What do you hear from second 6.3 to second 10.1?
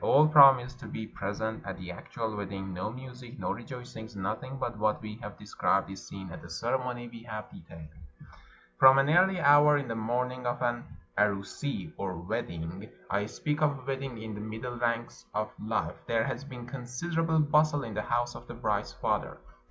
at the ceremony we have detailed. From an early hour in the